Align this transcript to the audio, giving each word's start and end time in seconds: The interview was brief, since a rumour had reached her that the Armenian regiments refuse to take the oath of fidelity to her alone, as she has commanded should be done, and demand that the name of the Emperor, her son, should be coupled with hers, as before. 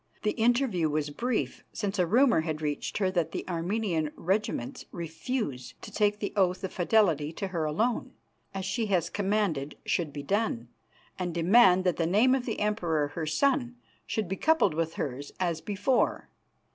The 0.23 0.31
interview 0.31 0.89
was 0.89 1.11
brief, 1.11 1.63
since 1.73 1.99
a 1.99 2.07
rumour 2.07 2.41
had 2.41 2.59
reached 2.59 2.97
her 2.97 3.11
that 3.11 3.33
the 3.33 3.47
Armenian 3.47 4.09
regiments 4.15 4.85
refuse 4.91 5.75
to 5.79 5.91
take 5.91 6.17
the 6.17 6.33
oath 6.35 6.63
of 6.63 6.73
fidelity 6.73 7.31
to 7.33 7.49
her 7.49 7.65
alone, 7.65 8.13
as 8.51 8.65
she 8.65 8.87
has 8.87 9.11
commanded 9.11 9.77
should 9.85 10.11
be 10.11 10.23
done, 10.23 10.69
and 11.19 11.35
demand 11.35 11.83
that 11.83 11.97
the 11.97 12.07
name 12.07 12.33
of 12.33 12.47
the 12.47 12.61
Emperor, 12.61 13.09
her 13.09 13.27
son, 13.27 13.75
should 14.07 14.27
be 14.27 14.37
coupled 14.37 14.73
with 14.73 14.95
hers, 14.95 15.33
as 15.39 15.61
before. 15.61 16.29